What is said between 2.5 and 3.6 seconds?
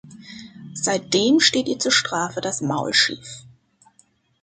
Maul schief.